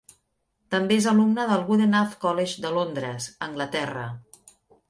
[0.75, 4.09] També és alumna del Goodenough College de Londres, Anglaterra.